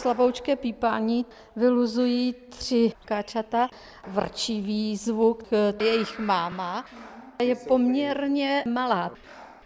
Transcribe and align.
Slaboučké 0.00 0.56
pípání 0.56 1.26
vyluzují 1.56 2.34
tři 2.48 2.92
káčata, 3.04 3.68
vrčivý 4.06 4.96
zvuk 4.96 5.44
jejich 5.80 6.18
máma 6.18 6.84
je 7.42 7.56
poměrně 7.56 8.64
malá. 8.72 9.10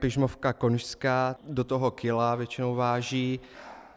Pižmovka 0.00 0.52
konžská 0.52 1.36
do 1.48 1.64
toho 1.64 1.90
kila 1.90 2.34
většinou 2.34 2.74
váží, 2.74 3.40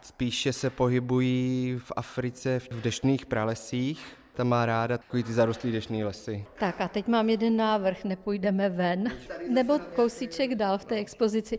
spíše 0.02 0.52
se 0.52 0.70
pohybují 0.70 1.76
v 1.78 1.92
Africe 1.96 2.58
v 2.58 2.80
deštných 2.80 3.26
pralesích, 3.26 4.16
ta 4.34 4.44
má 4.44 4.66
ráda 4.66 4.98
takový 4.98 5.22
ty 5.22 5.32
zarostlý 5.32 5.72
dešný 5.72 6.04
lesy. 6.04 6.44
Tak 6.58 6.80
a 6.80 6.88
teď 6.88 7.08
mám 7.08 7.28
jeden 7.28 7.56
návrh, 7.56 8.04
nepůjdeme 8.04 8.68
ven, 8.68 9.12
nebo 9.48 9.78
kousíček 9.78 10.54
dál 10.54 10.78
v 10.78 10.84
té 10.84 10.94
expozici. 10.94 11.58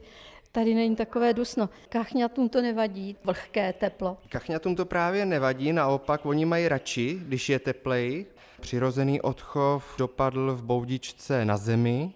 Tady 0.56 0.74
není 0.74 0.96
takové 0.96 1.34
dusno. 1.34 1.70
Kachňatům 1.90 2.50
to 2.50 2.62
nevadí, 2.62 3.18
vlhké 3.24 3.74
teplo. 3.74 4.18
Kachňatům 4.30 4.76
to 4.76 4.86
právě 4.86 5.26
nevadí, 5.26 5.74
naopak 5.74 6.26
oni 6.26 6.46
mají 6.46 6.68
radši, 6.68 7.20
když 7.22 7.50
je 7.50 7.60
teplej. 7.60 8.26
Přirozený 8.62 9.22
odchov 9.22 9.96
dopadl 9.98 10.56
v 10.56 10.64
boudičce 10.64 11.46
na 11.46 11.58
zemi, 11.58 12.12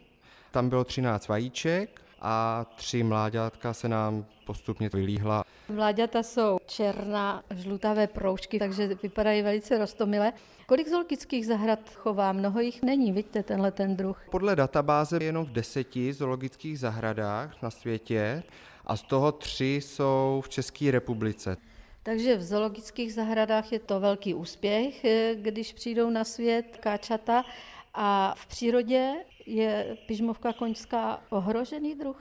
tam 0.51 0.69
bylo 0.69 0.83
13 0.83 1.27
vajíček 1.27 2.01
a 2.21 2.65
tři 2.75 3.03
mláďátka 3.03 3.73
se 3.73 3.89
nám 3.89 4.25
postupně 4.45 4.89
vylíhla. 4.93 5.43
Mláďata 5.69 6.23
jsou 6.23 6.57
černá, 6.65 7.43
žlutavé 7.55 8.07
proužky, 8.07 8.59
takže 8.59 8.87
vypadají 9.03 9.41
velice 9.41 9.77
rostomile. 9.77 10.33
Kolik 10.65 10.87
zoologických 10.87 11.45
zahrad 11.47 11.79
chová? 11.93 12.31
Mnoho 12.31 12.59
jich 12.59 12.83
není, 12.83 13.11
vidíte, 13.11 13.43
tenhle 13.43 13.71
ten 13.71 13.95
druh. 13.95 14.21
Podle 14.31 14.55
databáze 14.55 15.17
je 15.17 15.23
jenom 15.23 15.45
v 15.45 15.51
deseti 15.51 16.13
zoologických 16.13 16.79
zahradách 16.79 17.61
na 17.61 17.69
světě 17.69 18.43
a 18.85 18.95
z 18.95 19.01
toho 19.01 19.31
tři 19.31 19.79
jsou 19.83 20.41
v 20.45 20.49
České 20.49 20.91
republice. 20.91 21.57
Takže 22.03 22.37
v 22.37 22.43
zoologických 22.43 23.13
zahradách 23.13 23.71
je 23.71 23.79
to 23.79 23.99
velký 23.99 24.33
úspěch, 24.33 25.05
když 25.35 25.73
přijdou 25.73 26.09
na 26.09 26.23
svět 26.23 26.77
káčata 26.79 27.43
a 27.93 28.33
v 28.37 28.47
přírodě 28.47 29.13
je 29.45 29.97
pižmovka 30.07 30.53
koňská 30.53 31.21
ohrožený 31.29 31.95
druh? 31.95 32.17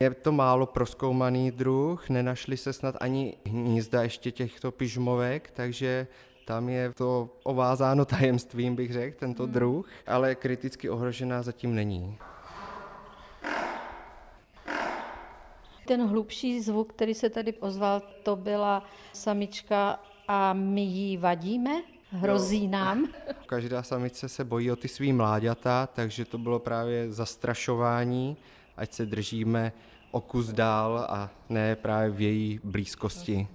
Je 0.00 0.14
to 0.14 0.32
málo 0.32 0.66
proskoumaný 0.66 1.50
druh, 1.50 2.08
nenašli 2.08 2.56
se 2.56 2.72
snad 2.72 2.96
ani 3.00 3.36
hnízda 3.46 4.02
ještě 4.02 4.30
těchto 4.30 4.72
pižmovek, 4.72 5.50
takže 5.50 6.06
tam 6.44 6.68
je 6.68 6.92
to 6.92 7.28
ovázáno 7.42 8.04
tajemstvím, 8.14 8.76
bych 8.76 8.92
řekl, 8.92 9.18
tento 9.18 9.42
hmm. 9.42 9.52
druh, 9.52 9.88
ale 10.06 10.34
kriticky 10.34 10.90
ohrožená 10.90 11.42
zatím 11.42 11.74
není. 11.74 12.18
Ten 15.86 16.06
hlubší 16.06 16.60
zvuk, 16.60 16.92
který 16.92 17.14
se 17.14 17.30
tady 17.30 17.52
ozval, 17.52 18.02
to 18.22 18.36
byla 18.36 18.82
samička 19.12 20.00
a 20.28 20.52
my 20.52 20.80
jí 20.80 21.16
vadíme? 21.16 21.82
Hrozí 22.10 22.68
nám? 22.68 23.08
Každá 23.46 23.82
samice 23.82 24.28
se 24.28 24.44
bojí 24.44 24.70
o 24.70 24.76
ty 24.76 24.88
svý 24.88 25.12
mláďata, 25.12 25.86
takže 25.86 26.24
to 26.24 26.38
bylo 26.38 26.58
právě 26.58 27.12
zastrašování, 27.12 28.36
ať 28.76 28.92
se 28.92 29.06
držíme 29.06 29.72
o 30.10 30.20
kus 30.20 30.46
dál 30.46 31.06
a 31.08 31.30
ne 31.48 31.76
právě 31.76 32.10
v 32.10 32.20
její 32.20 32.60
blízkosti. 32.64 33.48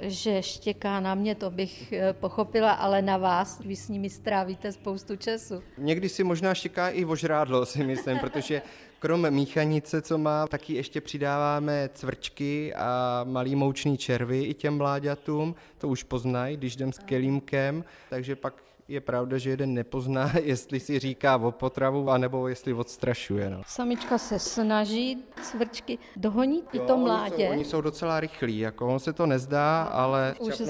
Že 0.00 0.42
štěká 0.42 1.00
na 1.00 1.14
mě, 1.14 1.34
to 1.34 1.50
bych 1.50 1.92
eh, 1.92 2.12
pochopila, 2.12 2.72
ale 2.72 3.02
na 3.02 3.16
vás, 3.16 3.60
vy 3.60 3.76
s 3.76 3.88
nimi 3.88 4.10
strávíte 4.10 4.72
spoustu 4.72 5.16
času. 5.16 5.62
Někdy 5.78 6.08
si 6.08 6.24
možná 6.24 6.54
štěká 6.54 6.88
i 6.88 7.04
vožrádlo, 7.04 7.66
si 7.66 7.84
myslím, 7.84 8.18
protože 8.18 8.62
krom 8.98 9.30
míchanice, 9.30 10.02
co 10.02 10.18
má, 10.18 10.46
taky 10.46 10.74
ještě 10.74 11.00
přidáváme 11.00 11.88
cvrčky 11.94 12.74
a 12.74 13.20
malý 13.24 13.56
moučný 13.56 13.98
červy 13.98 14.42
i 14.42 14.54
těm 14.54 14.76
mláďatům. 14.76 15.54
To 15.78 15.88
už 15.88 16.02
poznají, 16.02 16.56
když 16.56 16.74
jdem 16.74 16.92
s 16.92 16.98
kelímkem, 16.98 17.84
takže 18.10 18.36
pak 18.36 18.54
je 18.88 19.00
pravda, 19.00 19.38
že 19.38 19.50
jeden 19.50 19.74
nepozná, 19.74 20.32
jestli 20.42 20.80
si 20.80 20.98
říká 20.98 21.36
o 21.36 21.52
potravu, 21.52 22.10
anebo 22.10 22.48
jestli 22.48 22.72
odstrašuje. 22.72 23.50
No. 23.50 23.62
Samička 23.66 24.18
se 24.18 24.38
snaží 24.38 25.24
cvrčky 25.42 25.98
dohonit 26.16 26.64
jo, 26.74 26.82
i 26.82 26.86
to 26.86 26.96
mládě. 26.96 27.34
Oni 27.34 27.46
jsou, 27.46 27.52
oni 27.52 27.64
jsou 27.64 27.80
docela 27.80 28.20
rychlí, 28.20 28.58
jako 28.58 28.88
on 28.88 28.98
se 28.98 29.12
to 29.12 29.26
nezdá, 29.26 29.82
ale 29.82 30.34
už 30.38 30.62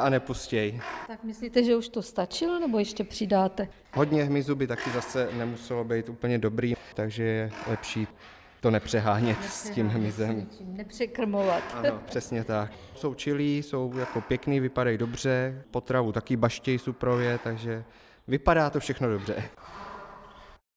a 0.00 0.08
nepustěj. 0.08 0.80
Tak 1.06 1.24
myslíte, 1.24 1.64
že 1.64 1.76
už 1.76 1.88
to 1.88 2.02
stačilo, 2.02 2.58
nebo 2.58 2.78
ještě 2.78 3.04
přidáte? 3.04 3.68
Hodně 3.94 4.24
hmyzu 4.24 4.54
by 4.54 4.66
taky 4.66 4.90
zase 4.90 5.28
nemuselo 5.38 5.84
být 5.84 6.08
úplně 6.08 6.38
dobrý, 6.38 6.74
takže 6.94 7.22
je 7.22 7.50
lepší 7.66 8.06
to 8.60 8.70
nepřehánět, 8.70 9.44
s 9.44 9.70
tím 9.70 9.88
hmyzem. 9.88 10.46
Nepřekrmovat. 10.60 11.62
Ano, 11.74 12.00
přesně 12.06 12.44
tak. 12.44 12.72
Jsou 12.94 13.14
čilí, 13.14 13.62
jsou 13.62 13.98
jako 13.98 14.20
pěkný, 14.20 14.60
vypadají 14.60 14.98
dobře, 14.98 15.62
potravu 15.70 16.12
taky 16.12 16.36
baštějí 16.36 16.78
suprově, 16.78 17.38
takže 17.44 17.84
vypadá 18.28 18.70
to 18.70 18.80
všechno 18.80 19.08
dobře. 19.08 19.42